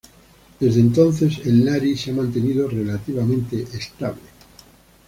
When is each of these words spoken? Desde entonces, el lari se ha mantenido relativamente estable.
Desde 0.59 0.79
entonces, 0.79 1.45
el 1.45 1.63
lari 1.63 1.95
se 1.95 2.09
ha 2.09 2.13
mantenido 2.15 2.67
relativamente 2.67 3.61
estable. 3.71 4.21